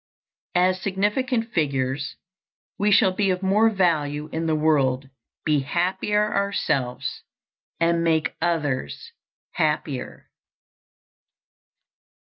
[0.55, 2.15] As significant figures,
[2.79, 5.11] we shall be of more value in the world,
[5.45, 7.21] be happier ourselves,
[7.79, 9.11] and make others
[9.51, 10.31] happier.